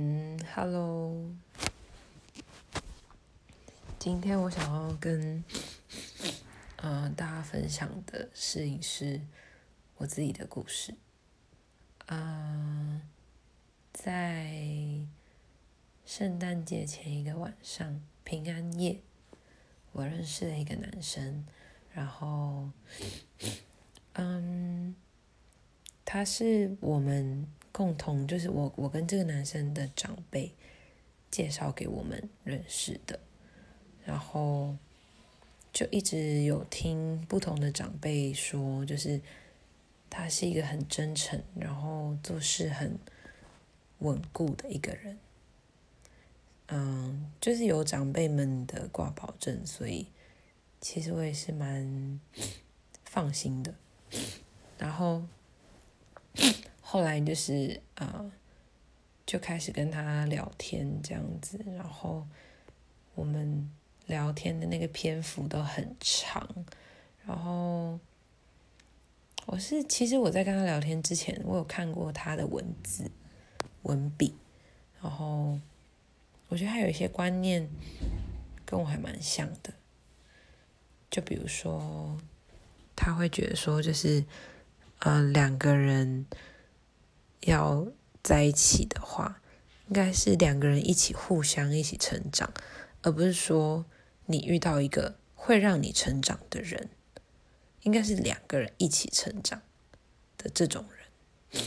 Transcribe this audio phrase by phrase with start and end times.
[0.00, 1.12] 嗯，Hello，
[3.98, 5.42] 今天我想要跟
[6.76, 9.20] 呃大家分享的事情是
[9.96, 10.94] 我自己的故事。
[12.06, 13.02] 嗯，
[13.92, 14.54] 在
[16.06, 19.00] 圣诞节前一个晚上，平安夜，
[19.90, 21.44] 我认识了一个男生，
[21.92, 22.70] 然后，
[24.12, 24.94] 嗯，
[26.04, 27.48] 他是我们。
[27.78, 30.52] 共同就是我，我跟这个男生的长辈
[31.30, 33.20] 介绍给我们认识的，
[34.04, 34.76] 然后
[35.72, 39.20] 就一直有听不同的长辈说，就是
[40.10, 42.98] 他是一个很真诚，然后做事很
[44.00, 45.16] 稳固的一个人。
[46.70, 50.08] 嗯，就是有长辈们的挂保证，所以
[50.80, 52.18] 其实我也是蛮
[53.04, 53.72] 放心的。
[54.78, 55.22] 然后。
[56.90, 58.24] 后来就是啊，
[59.26, 62.26] 就开始跟他聊天这样子，然后
[63.14, 63.70] 我们
[64.06, 66.48] 聊天的那个篇幅都很长，
[67.26, 68.00] 然后
[69.44, 73.10] 我是其实我在跟他聊天之前，我有看过他的文字
[73.82, 74.34] 文笔，
[75.02, 75.60] 然后
[76.48, 77.68] 我觉得他有一些观念
[78.64, 79.74] 跟我还蛮像的，
[81.10, 82.16] 就比如说
[82.96, 84.24] 他会觉得说就是
[85.00, 86.24] 嗯两个人。
[87.42, 87.86] 要
[88.22, 89.40] 在一起的话，
[89.86, 92.52] 应该是两个人一起互相一起成长，
[93.02, 93.86] 而不是说
[94.26, 96.90] 你遇到一个会让你成长的人，
[97.82, 99.62] 应该是两个人一起成长
[100.36, 101.62] 的这种人。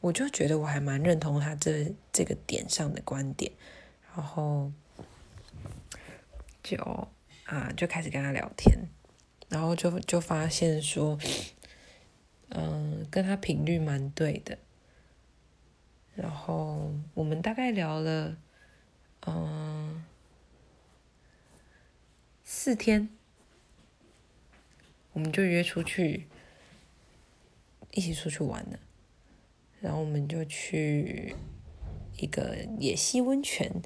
[0.00, 3.52] 我就觉得我还蛮认同他这这个点上的观点，
[4.14, 4.72] 然后
[6.62, 6.76] 就
[7.44, 8.88] 啊就开始跟他聊天，
[9.48, 11.18] 然后就就发现说。
[12.54, 14.58] 嗯，跟他频率蛮对的，
[16.14, 18.36] 然后我们大概聊了，
[19.26, 20.04] 嗯，
[22.44, 23.08] 四天，
[25.14, 26.28] 我们就约出去，
[27.92, 28.78] 一起出去玩了，
[29.80, 31.34] 然后我们就去
[32.18, 33.80] 一个野溪温泉，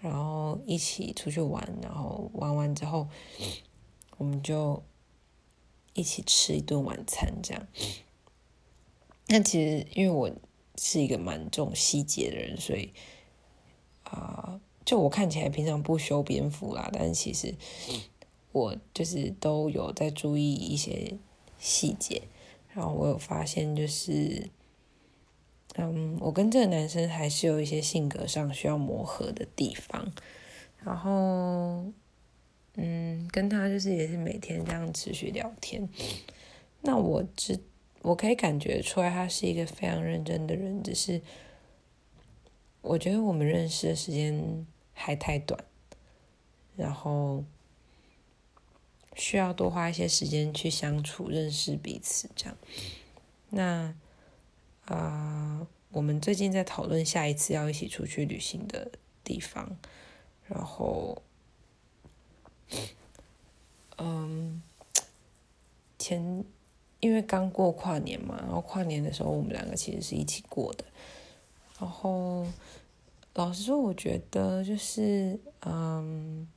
[0.00, 3.08] 然后一起出去玩，然后玩完之后，
[4.16, 4.82] 我们就
[5.92, 7.64] 一起吃一顿晚餐，这样。
[9.30, 10.30] 那其实，因为我
[10.76, 12.94] 是一个蛮重细节的人，所以
[14.04, 17.54] 啊，就我看起来平常不修边幅啦，但是其实
[18.52, 21.18] 我就是都有在注意一些
[21.58, 22.22] 细节。
[22.72, 24.48] 然后我有发现，就是
[25.74, 30.10] 嗯，我跟这个男生还是有一些性格上需要磨合的地方。
[30.82, 31.84] 然后，
[32.76, 35.86] 嗯，跟他就是也是每天这样持续聊天。
[36.80, 37.60] 那我知。
[38.08, 41.20] 我可以感觉出来，他是一个非常认真的人，只是
[42.80, 45.62] 我觉得我们认识的时间还太短，
[46.74, 47.44] 然后
[49.14, 52.56] 需要多花一些时间去相处、认识彼此，这样。
[53.50, 53.94] 那
[54.86, 58.90] 啊，我们最近在讨论下一次要一起出去旅行的
[59.22, 59.76] 地方，
[60.46, 61.20] 然后，
[63.98, 64.62] 嗯，
[65.98, 66.42] 前。
[67.00, 70.84] 因为刚过跨年嘛，然后跨年的时候我们两个其实是一起过的。
[71.78, 72.44] 然后
[73.34, 76.48] 老实说，我觉得就是嗯，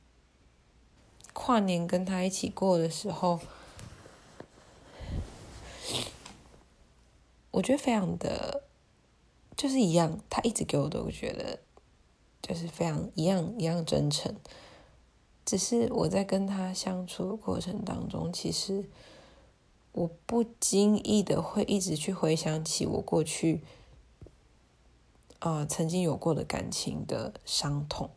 [1.32, 3.38] 跨年跟他一起过的时候，
[7.52, 8.64] 我觉得非常的，
[9.56, 11.60] 就是一样，他一直给我都觉得
[12.42, 14.34] 就是非常一样一样真诚。
[15.44, 18.90] 只是我在跟他相处的过程当中，其实。
[19.92, 23.62] 我不经意的会一直去回想起我过去，
[25.38, 28.08] 啊，曾经有过的感情的伤痛，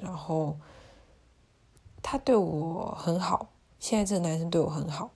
[0.00, 0.58] 然后
[2.02, 5.12] 他对我很好，现在这个男生对我很好，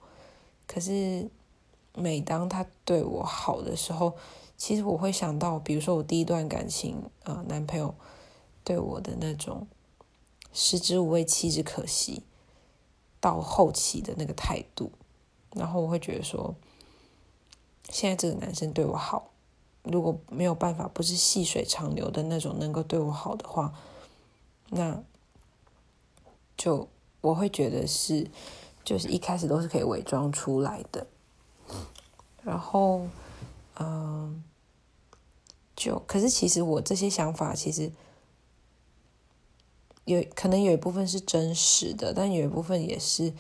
[0.69, 1.29] 可是
[1.95, 4.15] 每当他对我好的时候，
[4.57, 7.93] 其实我会想到，比如说我第一段感情，啊，男朋友
[8.63, 9.67] 对我的那种
[10.53, 12.23] 食之无味，弃之可惜，
[13.19, 14.93] 到后期的那个态度。
[15.53, 16.55] 然后我会觉得说，
[17.89, 19.31] 现在这个男生对我好，
[19.83, 23.75] 如果没有办法不是细水长流的那种能够对我好的话，
[24.69, 25.03] 那
[26.57, 26.89] 就
[27.21, 28.31] 我会觉得是，
[28.85, 31.07] 就是一开始都是可以伪装出来的。
[32.45, 33.09] 然后，
[33.81, 34.45] 嗯，
[35.75, 37.91] 就可是其实我这些想法其实
[40.05, 43.35] 有可能有一部分是真实的，但有一部分也是。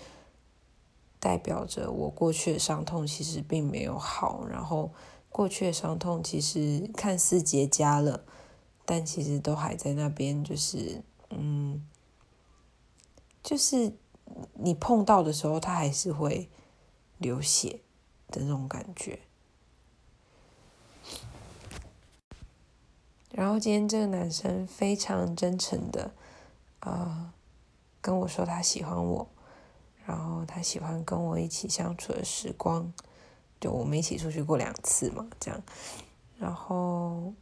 [1.21, 4.91] 代表着我过去的伤痛其实并没有好，然后
[5.29, 8.25] 过去的伤痛其实看似结痂了，
[8.85, 11.87] 但其实都还在那边，就是嗯，
[13.43, 13.93] 就是
[14.55, 16.49] 你碰到的时候，它还是会
[17.19, 17.81] 流血
[18.29, 19.21] 的那种感觉。
[23.33, 26.13] 然后今天这个男生非常真诚的，
[26.81, 27.33] 啊，
[28.01, 29.29] 跟我说他喜欢我，
[30.11, 32.93] 然后他喜欢跟我一起相处的时光，
[33.61, 35.63] 就我们一起出去过两次嘛，这样，
[36.37, 37.33] 然后，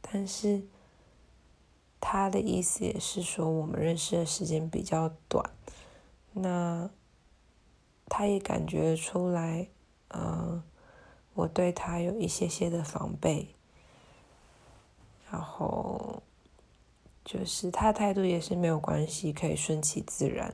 [0.00, 0.64] 但是
[2.00, 5.48] 他的意思也是说我们认识的时间比较短，
[6.32, 6.90] 那
[8.06, 9.68] 他也感觉出来，
[10.08, 10.60] 嗯，
[11.34, 13.54] 我对他有一些些的防备。
[15.30, 16.20] 然后，
[17.24, 20.52] 就是他态度也是没有关系，可以顺其自然。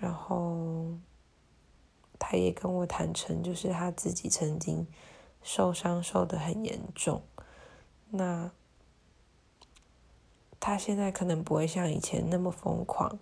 [0.00, 0.96] 然后，
[2.18, 4.86] 他也跟我坦诚，就是他自己曾经
[5.42, 7.22] 受伤受的很严重。
[8.10, 8.50] 那
[10.60, 13.18] 他现在可能不会像以前那么疯狂，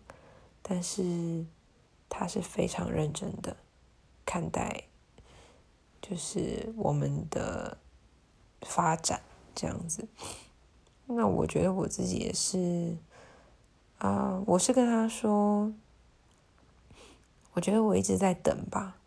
[0.62, 1.44] 但是
[2.08, 3.56] 他是非常认真的
[4.25, 4.84] 看待，
[6.00, 7.78] 就是我们的
[8.62, 9.23] 发展
[9.55, 10.06] 这样子。
[11.06, 12.96] 那我觉得我自己也是，
[13.99, 15.73] 啊，我是跟他说，
[17.56, 18.99] 我觉得我一直在等吧，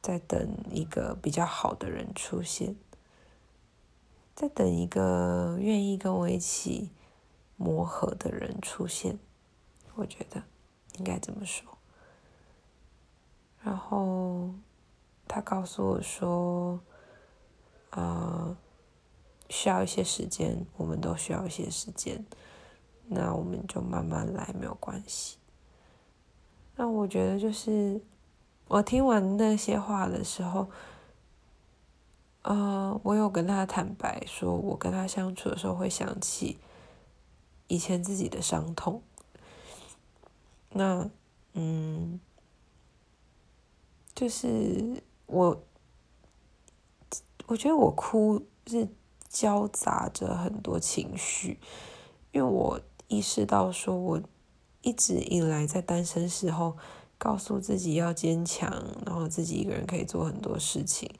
[0.00, 2.74] 在等一个比较好的人出现，
[4.34, 6.88] 在等一个愿意跟我一起
[7.58, 9.18] 磨合的人出现，
[9.96, 10.42] 我觉得
[10.96, 11.76] 应该这么说。
[13.62, 14.54] 然后
[15.28, 16.80] 他告诉我说，
[17.90, 18.56] 啊。
[19.52, 22.24] 需要一些时间，我们都需要一些时间，
[23.08, 25.38] 那我们就慢慢来，没有关系。
[26.80, 28.00] 那我觉得就是，
[28.66, 30.66] 我听完那些话的时候，
[32.40, 36.56] 呃，我有跟他坦白说，我跟他相处的时候会想起
[37.68, 39.02] 以前自己的伤痛。
[40.70, 41.10] 那，
[41.52, 42.18] 嗯，
[44.14, 45.62] 就是我，
[47.48, 48.88] 我觉得我哭是。
[49.28, 51.60] 交杂着很多情绪，
[52.32, 54.20] 因为我意识到，说我
[54.82, 56.76] 一直以来在单身时候，
[57.18, 58.70] 告诉自己要坚强，
[59.04, 61.10] 然后自己一个人可以做很多事情，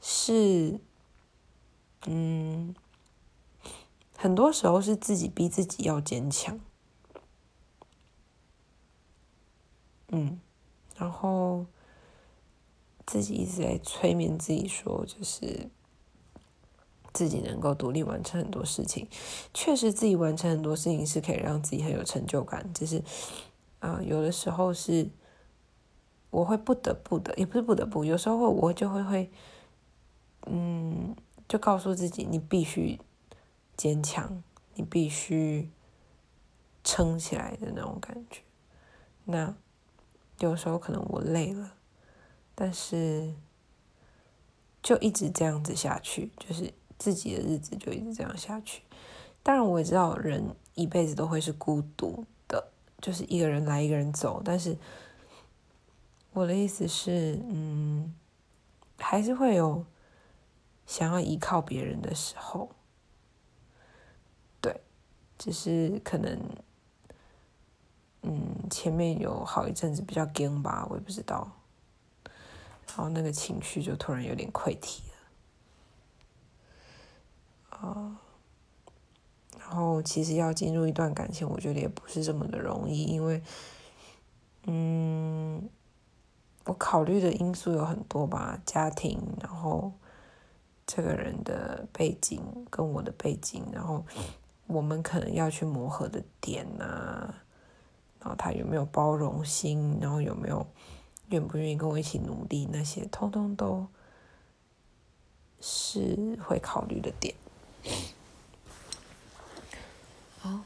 [0.00, 0.78] 是，
[2.06, 2.74] 嗯，
[4.16, 6.60] 很多时候是自己逼自己要坚强，
[10.08, 10.38] 嗯，
[10.96, 11.64] 然后
[13.06, 15.70] 自己一直在催眠自己说，就是。
[17.14, 19.08] 自己能够独立完成很多事情，
[19.54, 22.68] 确实自己完成很多事情是可以让自己很有成就感。
[22.74, 23.00] 只是，
[23.78, 25.08] 啊，有的时候是
[26.30, 29.30] 我会不得不的，也不是不得不，有时候我就会会，
[30.46, 31.14] 嗯，
[31.46, 32.98] 就告诉自己你必须
[33.76, 34.42] 坚强，
[34.74, 35.70] 你必须
[36.82, 38.40] 撑起来的那种感觉。
[39.26, 39.54] 那
[40.40, 41.74] 有时候可能我累了，
[42.56, 43.32] 但是
[44.82, 46.74] 就一直这样子下去，就是。
[46.98, 48.82] 自己的日子就一直这样下去。
[49.42, 54.40] 当然，我也知道人一辈子都会是孤独的，就是一个人来，一个人走。
[54.42, 54.76] 但是，
[56.32, 58.14] 我的意思是，嗯，
[58.98, 59.84] 还是会有
[60.86, 62.70] 想要依靠别人的时候。
[64.62, 64.80] 对，
[65.36, 66.38] 只是可能，
[68.22, 71.50] 嗯，前面有好一阵子比较惊吧，我也不知道。
[72.86, 75.02] 然后那个情绪就突然有点溃堤。
[77.84, 78.16] 啊，
[79.58, 83.42] 然后其实要进入一段感情，我觉得也不是这么的容易，因为，
[84.66, 85.68] 嗯，
[86.64, 89.92] 我考虑的因素有很多吧，家庭，然后
[90.86, 94.02] 这个人的背景跟我的背景，然后
[94.66, 97.34] 我们可能要去磨合的点呐，
[98.20, 100.66] 然后他有没有包容心，然后有没有
[101.28, 103.86] 愿不愿意跟我一起努力，那些通通都
[105.60, 107.34] 是会考虑的点。
[110.38, 110.64] 好，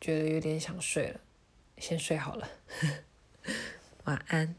[0.00, 1.20] 觉得有点想睡了，
[1.78, 2.48] 先睡好了，
[4.04, 4.54] 晚安。